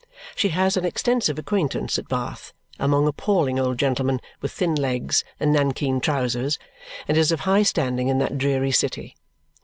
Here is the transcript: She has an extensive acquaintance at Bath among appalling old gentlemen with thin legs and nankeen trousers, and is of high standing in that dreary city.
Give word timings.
She 0.35 0.49
has 0.49 0.77
an 0.77 0.83
extensive 0.83 1.37
acquaintance 1.37 1.99
at 1.99 2.07
Bath 2.07 2.53
among 2.79 3.05
appalling 3.07 3.59
old 3.59 3.77
gentlemen 3.77 4.19
with 4.41 4.51
thin 4.51 4.73
legs 4.73 5.23
and 5.39 5.53
nankeen 5.53 6.01
trousers, 6.01 6.57
and 7.07 7.15
is 7.15 7.31
of 7.31 7.41
high 7.41 7.61
standing 7.61 8.07
in 8.07 8.17
that 8.17 8.39
dreary 8.39 8.71
city. 8.71 9.15